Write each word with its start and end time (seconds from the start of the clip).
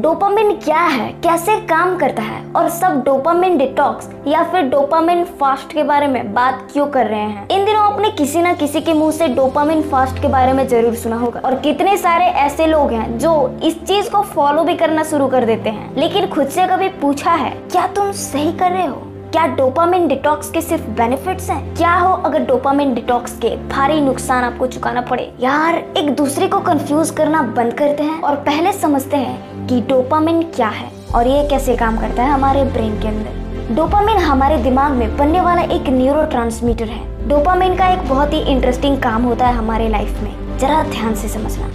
Dopamine 0.00 0.52
क्या 0.54 0.80
है? 0.80 1.08
कैसे 1.22 1.56
काम 1.60 1.96
करता 1.98 2.22
है? 2.22 2.40
और 2.56 2.68
सब 2.68 3.02
डोपामिन 3.04 3.56
डिटॉक्स 3.58 4.08
या 4.26 4.42
फिर 4.42 4.62
डोपामिन 4.62 5.24
फास्ट 5.40 5.72
के 5.72 5.82
बारे 5.82 6.06
में 6.06 6.32
बात 6.34 6.66
क्यों 6.72 6.86
कर 6.86 7.06
रहे 7.06 7.20
हैं? 7.20 7.46
इन 7.48 7.64
दिनों 7.64 7.82
आपने 7.82 8.10
किसी 8.10 8.42
ना 8.42 8.52
किसी 8.54 8.80
के 8.80 8.92
मुँह 8.92 9.10
से 9.10 9.28
डोपामिन 9.28 9.82
फास्ट 9.82 10.22
के 10.22 10.28
बारे 10.28 10.52
में 10.52 10.66
ज़रूर 10.68 10.94
सुना 10.94 11.16
होगा। 11.16 11.40
और 11.44 11.54
कितने 11.60 11.96
सारे 11.96 12.24
ऐसे 12.24 12.66
लोग 12.66 12.92
हैं 12.92 13.18
जो 13.18 13.60
इस 13.62 13.82
चीज़ 13.84 14.10
को 14.10 14.22
फॉलो 14.22 14.64
भी 14.64 14.76
करना 14.76 15.02
शुरू 15.02 15.28
कर 15.28 15.44
देते 15.44 15.70
हैं। 15.70 15.94
लेकिन 15.96 16.28
खुद 16.28 16.48
से 16.48 16.66
कभी 16.66 16.88
पूछा 17.02 17.32
है, 17.32 17.50
क्या 17.72 17.86
तुम 17.86 18.12
सही 18.12 18.52
कर 18.52 18.72
रहे 18.72 18.86
हो? 18.86 19.02
क्या 19.32 19.46
डोपामिन 19.46 20.06
डिटॉक्स 20.08 20.50
के 20.50 20.60
सिर्फ़ 20.60 20.86
बेनिफिट्स 20.90 21.50
हैं? 21.50 21.74
क्या 21.76 21.92
हो 21.94 22.12
अगर 22.14 22.44
डोपामिन 22.44 22.94
डिटॉक्स 22.94 23.36
के 23.38 23.48
भारी 23.68 24.00
नुकसान 24.00 24.44
आपको 24.44 24.66
चुकाना 24.66 25.00
पड़े? 25.00 25.30
यार, 25.40 25.74
एक 25.96 26.10
दूसरे 26.16 26.48
को 26.48 26.58
कंफ्यूज 26.60 27.10
करना 27.10 27.42
बंद 27.56 27.74
करते 27.74 28.02
हैं 28.02 28.20
और 28.22 28.36
पहले 28.36 28.72
समझते 28.72 29.16
हैं 29.16 29.49
कि 29.70 29.80
डोपामिन 29.80 30.42
क्या 30.42 30.68
है 30.68 30.90
और 31.14 31.26
ये 31.26 31.48
कैसे 31.48 31.76
काम 31.76 31.96
करता 31.96 32.22
है 32.22 32.30
हमारे 32.30 32.64
ब्रेन 32.64 33.00
के 33.00 33.08
अंदर। 33.08 33.74
डोपामिन 33.74 34.16
हमारे 34.16 34.56
दिमाग 34.56 34.92
में 34.92 35.16
बनने 35.16 35.40
वाला 35.40 35.62
एक 35.62 35.88
न्यूरो 35.88 36.20
है। 36.84 37.28
डोपामिन 37.28 37.76
का 37.76 37.88
एक 37.88 38.08
बहुत 38.08 38.32
ही 38.32 38.38
इंटरेस्टिंग 38.38 39.02
काम 39.02 39.22
होता 39.22 39.46
है 39.46 39.54
हमारे 39.54 39.88
लाइफ 39.88 40.20
में। 40.20 40.58
जरा 40.58 40.82
ध्यान 40.82 41.14
से 41.14 41.28
समझना। 41.28 41.68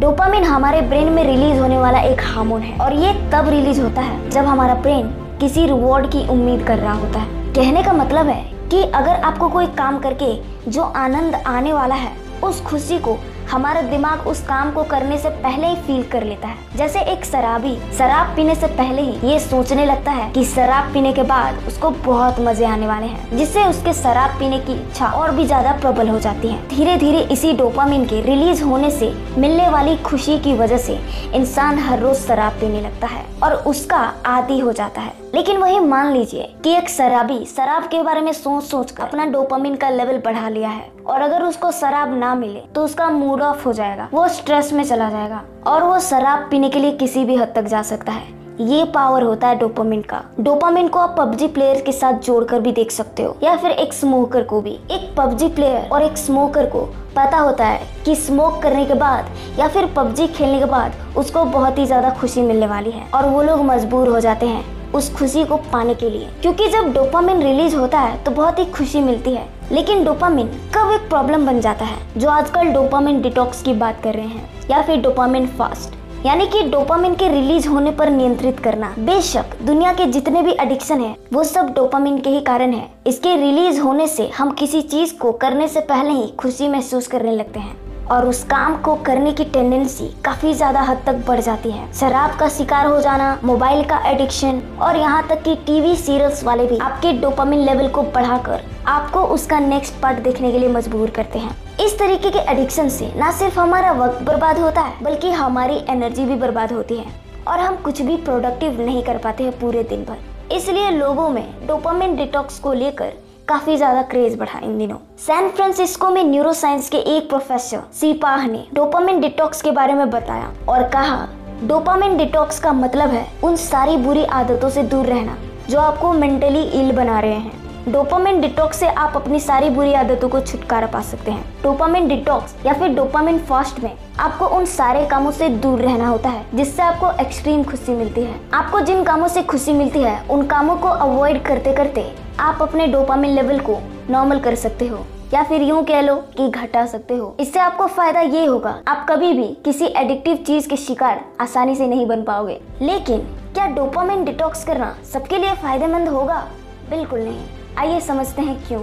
डोपामिन 0.00 0.44
हमारे 0.44 0.80
ब्रेन 0.80 1.08
में 1.08 1.24
रिलीज़ 1.24 1.60
होने 1.60 1.78
वाला 1.78 1.98
एक 1.98 2.20
हार्मोन 2.20 2.60
है 2.60 2.78
और 2.78 2.92
ये 2.92 3.12
तब 3.30 3.48
रिलीज़ 3.48 3.80
होता 3.80 4.00
है 4.00 4.30
जब 4.30 4.44
हमारा 4.44 4.74
ब्रेन 4.74 5.06
किसी 5.40 5.66
रिवॉर्ड 5.66 6.06
की 6.06 6.28
उम्मीद 6.28 6.66
कर 6.66 6.78
रहा 6.78 6.94
होता 6.94 7.20
है। 7.20 7.54
कहने 7.54 7.82
का 7.82 7.92
मतलब 7.92 8.26
है 8.26 8.68
कि 8.70 8.82
अगर 8.82 9.14
आपको 9.14 9.48
कोई 9.48 9.66
काम 9.66 9.98
करके 9.98 10.34
जो 10.70 10.82
आनंद 10.82 11.34
आने 11.34 11.72
वाला 11.72 11.94
है, 11.94 12.12
उस 12.44 12.62
खुशी 12.62 12.98
को 12.98 13.18
हमारा 13.50 13.80
दिमाग 13.82 14.26
उस 14.26 14.40
काम 14.46 14.70
को 14.72 14.82
करने 14.84 15.18
से 15.18 15.28
पहले 15.42 15.66
ही 15.66 15.76
फील 15.76 16.02
कर 16.02 16.24
लेता 16.24 16.48
है। 16.48 16.76
जैसे 16.76 17.00
एक 17.12 17.24
शराबी, 17.24 17.74
शराब 17.98 18.34
पीने 18.36 18.54
से 18.54 18.66
पहले 18.68 19.02
ही 19.02 19.30
ये 19.30 19.38
सोचने 19.40 19.84
लगता 19.86 20.10
है 20.10 20.30
कि 20.32 20.44
शराब 20.44 20.92
पीने 20.92 21.12
के 21.12 21.22
बाद 21.24 21.62
उसको 21.68 21.90
बहुत 22.02 22.40
मज़े 22.40 22.66
आने 22.66 22.86
वाले 22.86 23.06
हैं, 23.06 23.36
जिससे 23.36 23.64
उसके 23.64 23.92
शराब 23.92 24.38
पीने 24.38 24.58
की 24.58 24.74
इच्छा 24.74 25.06
और 25.08 25.34
भी 25.34 25.46
ज़्यादा 25.46 25.72
प्रबल 25.80 26.08
हो 26.08 26.18
जाती 26.18 26.48
है। 26.48 26.68
धीरे 26.68 26.96
धीरे 26.96 27.20
इसी 27.32 27.52
डोपामिन 27.52 28.04
के 28.04 28.20
रिलीज़ 28.22 28.62
होने 28.64 28.90
से, 28.90 29.12
मिलने 29.38 29.68
वाली 29.68 29.96
खुशी 30.02 30.38
की 30.38 30.54
वजह 30.54 30.78
से 30.78 30.98
इंसान 31.34 31.78
हर 31.78 31.98
रोज 31.98 32.16
शराब 32.18 32.52
पीने 32.60 32.80
लगता 32.80 33.06
है 33.06 33.24
और 33.42 33.54
उसका 33.66 33.98
आदि 34.26 34.58
हो 34.58 34.72
जाता 34.72 35.00
है। 35.00 35.20
लेकिन 35.34 35.56
वही 35.56 35.78
मान 35.80 36.12
लीजिए 36.12 36.42
कि 36.64 36.70
एक 36.76 36.88
शराबी 36.90 37.44
शराब 37.46 37.84
के 37.84 38.02
बारे 38.02 38.20
में 38.20 38.32
सोच 38.32 38.64
सोच 38.64 38.90
कर 38.90 39.02
अपना 39.02 39.24
डोपामिन 39.26 39.76
का 39.76 39.88
लेवल 39.90 40.18
बढ़ा 40.24 40.48
लिया 40.48 40.68
है 40.68 40.90
और 41.06 41.20
अगर 41.20 41.42
उसको 41.42 41.70
शराब 41.72 42.12
ना 42.18 42.34
मिले 42.34 42.60
तो 42.74 42.84
उसका 42.84 43.08
मूड 43.10 43.31
ऑफ़ 43.40 43.64
हो 43.64 43.72
जाएगा। 43.72 44.08
वो 44.12 44.28
स्ट्रेस 44.28 44.72
में 44.72 44.84
चला 44.84 45.10
जाएगा 45.10 45.42
और 45.66 45.84
वो 45.84 45.98
शराब 46.00 46.46
पीने 46.50 46.68
के 46.70 46.78
लिए 46.78 46.92
किसी 46.92 47.24
भी 47.24 47.36
हद 47.36 47.52
तक 47.54 47.64
जा 47.64 47.82
सकता 47.84 48.12
है। 48.12 48.40
ये 48.60 48.84
पावर 48.84 49.22
होता 49.22 49.48
है 49.48 49.58
डोपामिन 49.58 50.00
का। 50.02 50.22
डोपामिन 50.40 50.88
को 50.88 50.98
आप 50.98 51.14
पबजी 51.18 51.46
प्लेयर 51.48 51.80
के 51.80 51.92
साथ 51.92 52.18
जोड़कर 52.20 52.60
भी 52.60 52.72
देख 52.72 52.90
सकते 52.90 53.22
हो, 53.22 53.36
या 53.42 53.56
फिर 53.56 53.70
एक 53.70 53.92
स्मोकर 53.92 54.42
को 54.42 54.60
भी। 54.60 54.72
एक 54.90 55.14
पबजी 55.18 55.48
प्लेयर 55.50 55.88
और 55.88 56.02
एक 56.02 56.18
स्मोकर 56.18 56.66
को 56.66 56.82
पता 57.16 57.38
होता 57.38 57.66
है 57.66 57.80
कि 58.04 58.14
स्मोक 58.16 58.60
करने 58.62 58.84
के 58.86 58.94
बाद 58.96 59.30
या 59.58 59.68
फिर 59.68 59.86
पबजी 59.96 60.26
खेलने 60.28 60.58
के 60.58 60.64
बाद 60.66 61.16
उसको 61.18 61.44
बहुत 61.46 61.78
ही 61.78 61.86
ज़्यादा 61.86 62.10
खुशी 62.10 62.42
मिलने 62.42 62.66
वाली 62.66 62.90
है 62.90 63.10
और 63.10 63.28
वो 63.28 63.42
लोग 63.42 63.64
मजबूर 63.64 64.08
हो 64.08 64.20
जाते 64.20 64.46
हैं। 64.46 64.64
उस 64.94 65.14
खुशी 65.14 65.44
को 65.44 65.56
पाने 65.56 65.94
के 65.94 66.10
लिए। 66.10 66.28
क्योंकि 66.42 66.68
जब 66.68 66.92
डोपामिन 66.92 67.42
रिलीज़ 67.42 67.76
होता 67.76 68.00
है 68.00 68.24
तो 68.24 68.30
बहुत 68.30 68.58
ही 68.58 68.64
खुशी 68.64 69.00
मिलती 69.00 69.30
है। 69.30 69.48
लेकिन 69.72 70.04
डोपामिन 70.04 70.46
कब 70.46 70.90
एक 70.90 71.08
प्रॉब्लम 71.08 71.46
बन 71.46 71.60
जाता 71.60 71.84
है, 71.84 71.98
जो 72.16 72.28
आजकल 72.28 72.64
डोपामिन 72.64 73.22
डिटॉक्स 73.22 73.62
की 73.62 73.72
बात 73.72 74.02
कर 74.04 74.14
रहे 74.14 74.26
हैं, 74.26 74.68
या 74.70 74.82
फिर 74.82 75.00
डोपामिन 75.00 75.46
फास्ट। 75.46 76.26
यानी 76.26 76.46
कि 76.46 76.62
डोपामिन 76.62 77.14
के 77.14 77.28
रिलीज़ 77.28 77.68
होने 77.68 77.90
पर 77.90 78.10
नियंत्रित 78.10 78.60
करना। 78.60 78.94
बेशक, 78.98 79.44
दुनिया 79.62 79.92
के 79.92 80.06
जितने 80.06 80.42
भी 80.42 80.52
एडिक्शन 80.52 81.00
है, 81.00 81.16
वो 81.32 81.44
सब 81.44 81.72
डोपामिन 81.74 82.18
के 82.18 82.30
ही 82.30 82.40
कारण 82.40 82.72
है। 82.72 82.88
इसके 83.06 83.36
रिलीज़ 83.36 83.80
होने 83.80 84.06
से 84.08 84.28
हम 84.28 84.50
किसी 84.50 84.82
चीज़ 84.82 85.18
को 85.18 85.32
करने 85.32 85.68
से 85.68 85.80
पहले 85.80 86.10
ही 86.10 86.28
खुशी 86.38 86.68
महसूस 86.68 87.06
करने 87.06 87.32
लगते 87.32 87.60
हैं। 87.60 87.81
और 88.12 88.26
उस 88.28 88.42
काम 88.44 88.76
को 88.82 88.94
करने 89.04 89.32
की 89.32 89.44
टेंडेंसी 89.46 90.06
काफ़ी 90.24 90.52
ज़्यादा 90.54 90.80
हद 90.80 91.02
तक 91.06 91.24
बढ़ 91.26 91.40
जाती 91.40 91.70
है। 91.70 91.92
शराब 91.92 92.36
का 92.38 92.48
शिकार 92.48 92.86
हो 92.86 93.00
जाना 93.00 93.38
मोबाइल 93.44 93.84
का 93.84 93.98
एडिक्शन 94.06 94.60
और 94.82 94.96
यहाँ 94.96 95.26
तक 95.28 95.42
कि 95.42 95.54
टीवी 95.66 95.94
सीरियल्स 95.96 96.42
वाले 96.44 96.66
भी 96.66 96.78
आपके 96.80 97.12
डोपामिन 97.20 97.64
लेवल 97.66 97.88
को 97.88 98.02
बढ़ाकर 98.10 98.64
आपको 98.88 99.24
उसका 99.34 99.58
नेक्स्ट 99.60 100.00
पार्ट 100.02 100.18
देखने 100.20 100.52
के 100.52 100.58
लिए 100.58 100.68
मजबूर 100.70 101.10
करते 101.10 101.38
हैं। 101.38 101.56
इस 101.80 101.98
तरीके 101.98 102.30
के 102.30 102.38
एडिक्शन 102.52 102.88
से 102.90 103.12
न 103.16 103.30
सिर्फ़ 103.32 103.58
हमारा 103.60 103.92
वक्त 103.94 104.22
बर्बाद 104.22 104.58
होता 104.58 104.80
है, 104.80 104.94
बल्कि 105.02 105.30
हमारी 105.32 105.82
एनर्जी 105.90 106.24
भी 106.24 106.36
बर्बाद 106.36 106.72
होती 106.72 106.96
है 106.96 107.20
और 107.48 107.60
हम 107.60 107.76
कुछ 107.76 108.02
भी 108.02 108.16
प्रोडक्टिव 108.18 108.80
नहीं 108.80 109.02
कर 109.02 109.18
पाते 109.18 109.44
हैं 109.44 109.58
पूरे 109.58 109.82
दिन 109.84 110.04
भर। 110.04 110.54
इसलिए 110.54 110.90
लोगों 110.90 111.28
में 111.28 111.44
डोपामिन 111.66 112.16
डिटॉक्स 112.16 112.58
को 112.58 112.72
लेकर 112.74 113.12
काफ़ी 113.48 113.76
ज़्यादा 113.76 114.02
क्रेज 114.02 114.36
बढ़ा 114.38 114.58
इन 114.58 114.76
दिनों। 114.78 114.96
सैन 115.18 115.48
फ्रांसिस्को 115.48 116.08
में 116.10 116.22
न्यूरो 116.24 116.52
साइंस 116.52 116.88
के 116.88 116.98
एक 117.16 117.28
प्रोफेसर 117.28 117.82
सीपाह 117.92 118.46
ने 118.46 118.64
डोपामिन 118.74 119.20
डिटॉक्स 119.20 119.62
के 119.62 119.70
बारे 119.70 119.94
में 119.94 120.10
बताया 120.10 120.52
और 120.68 120.88
कहा 120.88 121.26
डोपामिन 121.64 122.16
डिटॉक्स 122.16 122.58
का 122.60 122.72
मतलब 122.72 123.10
है 123.10 123.26
उन 123.44 123.56
सारी 123.56 123.96
बुरी 123.96 124.24
आदतों 124.24 124.70
से 124.70 124.82
दूर 124.84 125.06
रहना, 125.06 125.36
जो 125.70 125.78
आपको 125.80 126.12
मेंटली 126.12 126.62
इल 126.80 126.92
बना 126.92 127.18
रहे 127.20 127.34
हैं। 127.34 127.61
डोपामिन 127.88 128.40
डिटॉक्स 128.40 128.78
से 128.80 128.86
आप 128.86 129.12
अपनी 129.16 129.38
सारी 129.40 129.68
बुरी 129.70 129.92
आदतों 129.92 130.28
को 130.28 130.40
छुटकारा 130.40 130.86
पा 130.86 131.00
सकते 131.02 131.30
हैं। 131.30 131.62
डोपामिन 131.62 132.06
डिटॉक्स 132.08 132.54
या 132.66 132.72
फिर 132.72 132.88
डोपामिन 132.88 133.38
फास्ट 133.38 133.80
में 133.80 133.90
आपको 134.18 134.46
उन 134.46 134.64
सारे 134.64 135.04
कामों 135.06 135.30
से 135.30 135.48
दूर 135.48 135.80
रहना 135.80 136.08
होता 136.08 136.28
है, 136.28 136.44
जिससे 136.54 136.82
आपको 136.82 137.10
एक्सट्रीम 137.20 137.64
खुशी 137.64 137.92
मिलती 137.92 138.20
है। 138.20 138.34
आपको 138.54 138.80
जिन 138.80 139.02
कामों 139.04 139.28
से 139.28 139.42
खुशी 139.42 139.72
मिलती 139.72 139.98
है, 139.98 140.20
उन 140.30 140.46
कामों 140.46 140.76
को 140.76 140.88
अवॉइड 140.88 141.42
करते 141.42 141.72
करते 141.72 142.04
आप 142.40 142.62
अपने 142.62 142.86
डोपामिन 142.86 143.30
लेवल 143.30 143.58
को 143.60 143.78
नॉर्मल 144.10 144.40
कर 144.40 144.54
सकते 144.54 144.86
हो। 144.86 145.04
या 145.34 145.42
फिर 145.42 145.62
यूँ 145.62 145.82
कह 145.84 146.00
लो 146.00 146.14
कि 146.36 146.48
घटा 146.50 146.84
सकते 146.86 147.16
हो। 147.16 147.34
इससे 147.40 147.58
आपको 147.58 147.86
फ़ायदा 147.86 148.20
ये 148.20 148.44
होगा, 148.46 148.78
आप 148.88 149.06
कभी 149.08 149.32
भी 149.32 149.48
किसी 149.64 149.86
एडिक्टिव 149.86 150.36
चीज़ 150.36 150.68
के 150.68 150.76
शिकार 150.76 151.24
आसानी 151.40 151.74
से 151.74 151.86
नहीं 151.86 152.06
बन 152.06 152.22
पाओगे। 152.22 152.60
लेकिन 152.82 153.18
क्या 153.54 153.66
डोपामिन 153.66 154.24
डिटॉक्स 154.24 154.64
करना 154.64 154.94
सबके 155.12 155.38
लिए 155.38 155.54
फ़ायदेमंद 155.54 156.08
होगा? 156.08 156.46
बिल्कुल 156.90 157.20
नहीं। 157.20 157.44
आइए 157.78 158.00
समझते 158.00 158.42
हैं 158.42 158.56
क्यों? 158.66 158.82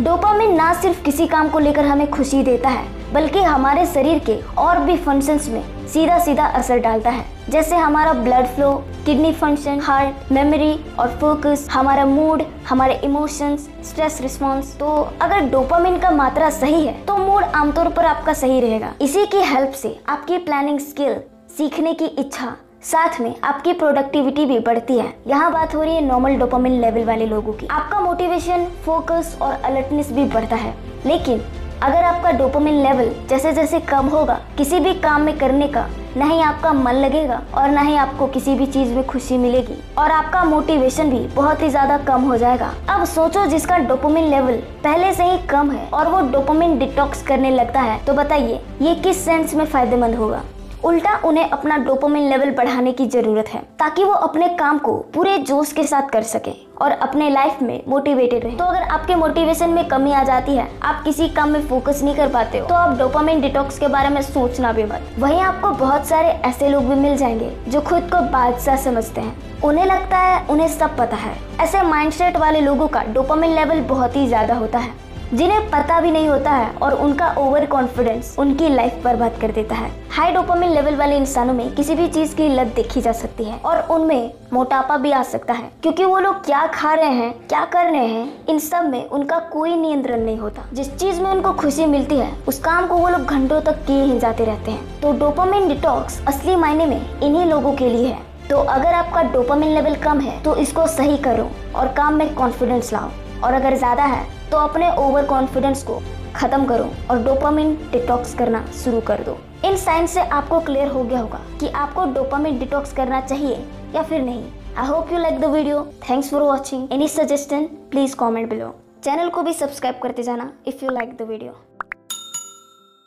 डोपामिन 0.00 0.54
ना 0.54 0.72
सिर्फ़ 0.72 1.02
किसी 1.02 1.26
काम 1.26 1.48
को 1.48 1.58
लेकर 1.58 1.84
हमें 1.84 2.10
खुशी 2.10 2.42
देता 2.42 2.68
है, 2.68 2.84
बल्कि 3.12 3.42
हमारे 3.42 3.86
शरीर 3.86 4.18
के 4.18 4.36
और 4.58 4.78
भी 4.78 4.96
फ़ंक्शंस 4.96 5.48
में 5.48 5.62
सीधा 5.88 6.18
सीधा 6.18 6.46
असर 6.48 6.78
डालता 6.78 7.10
है। 7.10 7.24
जैसे 7.50 7.76
हमारा 7.76 8.12
blood 8.12 8.46
flow 8.46 8.72
kidney 9.06 9.32
function 9.32 9.80
heart 9.80 10.32
memory 10.32 10.72
और 10.98 11.16
फोकस 11.20 11.66
हमारा 11.70 12.04
मूड 12.06 12.42
हमारे 12.68 13.00
इमोशंस 13.04 13.68
स्ट्रेस 13.84 14.20
रिस्पॉन्स 14.20 14.76
तो 14.76 14.88
अगर 15.22 15.48
डोपामिन 15.50 15.98
का 15.98 16.10
मात्रा 16.10 16.50
सही 16.50 16.86
है 16.86 16.92
तो 17.04 17.16
मूड 17.16 17.44
आमतौर 17.44 17.88
पर 17.88 18.06
आपका 18.06 18.32
सही 18.34 18.60
रहेगा। 18.60 18.92
इसी 19.02 19.26
की 19.26 19.42
हेल्प 19.44 19.72
से 19.72 19.98
आपकी 20.08 20.38
प्लानिंग 20.38 20.78
स्किल 20.80 21.20
सीखने 21.58 21.94
की 21.94 22.04
इच्छा 22.04 22.56
साथ 22.82 23.20
में 23.20 23.34
आपकी 23.44 23.72
प्रोडक्टिविटी 23.72 24.44
भी 24.46 24.58
बढ़ती 24.58 24.98
है। 24.98 25.12
यहाँ 25.26 25.50
बात 25.52 25.74
हो 25.74 25.82
रही 25.82 25.94
है 25.94 26.00
नॉर्मल 26.00 26.34
डोपामिन 26.38 26.80
लेवल 26.80 27.04
वाले 27.04 27.24
लोगों 27.26 27.52
की। 27.52 27.66
आपका 27.66 28.00
मोटिवेशन 28.00 28.64
फोकस 28.84 29.36
और 29.42 29.52
अलर्टनेस 29.54 30.10
भी 30.12 30.24
बढ़ता 30.26 30.56
है। 30.56 30.74
लेकिन 31.06 31.40
अगर 31.82 32.04
आपका 32.04 32.30
डोपामिन 32.32 32.74
लेवल 32.82 33.10
जैसे 33.28 33.52
जैसे 33.52 33.80
कम 33.80 34.06
होगा, 34.08 34.38
किसी 34.58 34.80
भी 34.80 34.92
काम 34.94 35.22
में 35.22 35.36
करने 35.38 35.68
का, 35.68 35.86
न 36.16 36.30
ही 36.30 36.40
आपका 36.42 36.72
मन 36.72 36.94
लगेगा 36.94 37.40
और 37.54 37.68
न 37.70 37.86
ही 37.86 37.96
आपको 37.96 38.26
किसी 38.26 38.54
भी 38.54 38.66
चीज़ 38.66 38.92
में 38.94 39.06
खुशी 39.06 39.38
मिलेगी 39.38 39.78
और 39.98 40.10
आपका 40.10 40.42
मोटिवेशन 40.44 41.10
भी 41.10 41.18
बहुत 41.34 41.62
ही 41.62 41.68
ज़्यादा 41.70 41.96
कम 42.04 42.22
हो 42.22 42.36
जाएगा। 42.36 42.72
अब 42.90 43.04
सोचो 43.06 43.44
जिसका 43.46 43.78
डोपामिन 43.78 44.28
लेवल 44.30 44.56
पहले 44.84 45.12
से 45.14 45.24
ही 45.24 45.38
कम 45.48 45.70
है 45.70 45.88
और 45.88 46.08
वो 46.08 46.20
डोपामिन 46.30 46.78
डिटॉक्स 46.78 47.22
करने 47.22 47.50
लगता 47.50 47.80
है 47.80 47.98
तो 48.04 48.14
बताइए, 48.14 48.60
ये 48.82 48.94
किस 48.96 49.24
सेंस 49.24 49.54
में 49.54 49.64
फ़ायदेमंद 49.66 50.14
होगा? 50.14 50.42
उल्टा 50.88 51.16
उन्हें 51.24 51.50
अपना 51.50 51.76
डोपामिन 51.78 52.28
लेवल 52.30 52.50
बढ़ाने 52.56 52.92
की 52.92 53.06
ज़रूरत 53.06 53.48
है, 53.48 53.60
ताकि 53.78 54.04
वो 54.04 54.12
अपने 54.12 54.48
काम 54.58 54.78
को 54.78 54.92
पूरे 55.14 55.36
जोश 55.40 55.72
के 55.72 55.82
साथ 55.84 56.08
कर 56.10 56.22
सके 56.24 56.50
और 56.78 56.90
अपने 56.92 57.28
लाइफ 57.30 57.62
में 57.62 57.82
मोटिवेटेड 57.88 58.44
रहे। 58.44 58.56
तो 58.56 58.64
अगर 58.64 58.82
आपके 58.82 59.14
मोटिवेशन 59.14 59.70
में 59.70 59.86
कमी 59.88 60.12
आ 60.12 60.22
जाती 60.24 60.56
है, 60.56 60.68
आप 60.82 61.02
किसी 61.04 61.28
काम 61.28 61.50
में 61.50 61.66
फोकस 61.68 62.00
नहीं 62.02 62.14
कर 62.14 62.28
पाते 62.28 62.58
हो 62.58 62.66
तो 62.66 62.74
आप 62.74 62.96
डोपामिन 62.98 63.40
डिटॉक्स 63.40 63.78
के 63.78 63.88
बारे 63.88 64.08
में 64.08 64.20
सोचना 64.22 64.72
भी 64.72 64.84
मत। 64.84 65.10
वहीं 65.18 65.40
आपको 65.40 65.70
बहुत 65.76 66.06
सारे 66.06 66.28
ऐसे 66.48 66.68
लोग 66.68 66.84
भी 66.84 66.94
मिल 66.94 67.16
जाएँगे, 67.16 67.50
जो 67.68 67.80
खुद 67.80 68.08
को 68.12 68.20
बादशाह 68.30 68.76
समझते 68.76 69.20
हैं। 69.20 69.36
उन्हें 69.62 69.84
लगता 69.86 70.18
है, 70.18 70.46
उन्हें 70.46 70.68
सब 70.68 70.96
पता 70.96 71.16
है। 71.16 71.34
ऐसे 71.60 71.82
माइंडसेट 71.82 72.36
वाले 72.36 72.60
लोगों 72.60 72.88
का 72.88 73.02
डोपामिन 73.04 73.54
लेवल 73.54 73.80
बहुत 73.86 74.16
ही 74.16 74.26
ज़्यादा 74.26 74.54
होता 74.54 74.78
है। 74.78 74.92
जिन्हें 75.34 75.68
पता 75.70 76.00
भी 76.00 76.10
नहीं 76.10 76.28
होता 76.28 76.50
है 76.50 76.70
और 76.72 76.94
उनका 76.94 77.28
ओवर 77.38 77.64
कॉन्फिडेंस 77.66 78.34
उनकी 78.38 78.68
लाइफ 78.68 79.00
बर्बाद 79.04 79.38
कर 79.40 79.50
देता 79.50 79.74
है। 79.74 79.90
हाई 80.10 80.32
डोपामिन 80.32 80.70
लेवल 80.70 80.96
वाले 80.96 81.16
इंसानों 81.16 81.54
में 81.54 81.74
किसी 81.74 81.94
भी 81.94 82.06
चीज़ 82.08 82.34
की 82.36 82.48
लत 82.48 82.72
देखी 82.76 83.00
जा 83.00 83.12
सकती 83.12 83.44
है 83.44 83.58
और 83.58 83.80
उनमें 83.90 84.30
मोटापा 84.52 84.96
भी 84.96 85.12
आ 85.12 85.22
सकता 85.22 85.54
है। 85.54 85.70
क्योंकि 85.82 86.04
वो 86.04 86.18
लोग 86.18 86.44
क्या 86.44 86.66
खा 86.66 86.94
रहे 86.94 87.10
हैं, 87.10 87.32
क्या 87.48 87.64
कर 87.64 87.84
रहे 87.84 88.06
हैं, 88.06 88.46
इन 88.46 88.58
सब 88.58 88.88
में 88.90 89.08
उनका 89.08 89.38
कोई 89.52 89.76
नियंत्रण 89.76 90.20
नहीं 90.20 90.38
होता। 90.38 90.62
जिस 90.72 90.94
चीज़ 90.96 91.20
में 91.20 91.30
उनको 91.30 91.52
खुशी 91.52 91.86
मिलती 91.86 92.16
है, 92.16 92.32
उस 92.48 92.58
काम 92.58 92.86
को 92.86 92.96
वो 92.96 93.08
लोग 93.08 93.24
घंटों 93.24 93.60
तक 93.60 93.84
किए 93.86 94.02
ही 94.02 94.18
जाते 94.18 94.44
रहते 94.44 94.70
हैं। 94.70 95.00
तो 95.00 95.12
डोपामिन 95.12 95.68
डिटॉक्स 95.68 96.20
असली 96.26 96.56
मायने 96.56 96.86
में 96.86 97.20
इन्हीं 97.20 97.46
लोगों 97.46 97.72
के 97.72 97.88
लिए 97.88 98.06
है। 98.06 98.26
तो 98.50 98.58
अगर 98.58 98.94
आपका 98.94 99.22
डोपामिन 99.22 99.68
लेवल 99.68 99.94
कम 99.94 100.20
है 100.20 100.42
तो 100.42 100.56
इसको 100.56 100.86
सही 100.86 101.16
करो 101.18 101.50
और 101.76 101.88
काम 101.88 102.14
में 102.14 102.34
कॉन्फिडेंस 102.34 102.92
लाओ। 102.92 103.08
और 103.44 103.54
अगर 103.54 103.76
ज़्यादा 103.76 104.04
है 104.04 104.24
तो 104.50 104.56
अपने 104.58 104.90
ओवर 104.98 105.26
कॉन्फिडेंस 105.26 105.82
को 105.82 106.00
ख़त्म 106.36 106.64
करो 106.66 106.90
और 107.10 107.22
डोपामिन 107.24 107.74
डिटॉक्स 107.92 108.34
करना 108.34 108.64
शुरू 108.74 109.00
कर 109.02 109.22
दो। 109.24 109.36
इन 109.64 109.76
साइंस 109.76 110.10
से 110.14 110.20
आपको 110.20 110.60
क्लियर 110.60 110.88
हो 110.88 111.04
गया 111.04 111.20
होगा 111.20 111.40
कि 111.60 111.68
आपको 111.76 112.04
डोपामिन 112.14 112.58
डिटॉक्स 112.58 112.92
करना 112.92 113.20
चाहिए 113.20 113.64
या 113.94 114.02
फिर 114.02 114.22
नहीं। 114.22 114.44
I 114.76 114.86
hope 114.86 115.12
you 115.12 115.18
like 115.18 115.40
the 115.40 115.44
video 115.52 115.86
thanks 116.10 116.30
for 116.30 116.42
watching 116.42 116.92
any 116.92 117.08
suggestion 117.08 117.64
please 117.90 118.16
comment 118.16 118.48
below 118.50 118.74
channel 119.04 119.28
को 119.28 119.42
भी 119.42 119.52
सब्सक्राइब 119.54 119.98
करते 120.02 120.22
जाना 120.22 120.50
if 120.68 120.84
you 120.84 120.90
like 120.90 121.16
the 121.16 121.28
video 121.28 121.67